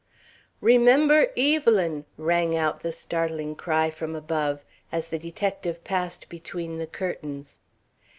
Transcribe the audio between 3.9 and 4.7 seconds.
from above,